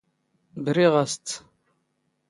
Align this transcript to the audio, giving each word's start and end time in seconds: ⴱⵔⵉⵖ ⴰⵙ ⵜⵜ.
ⴱⵔⵉⵖ 0.67 0.93
ⴰⵙ 1.03 1.11
ⵜⵜ. 1.17 1.27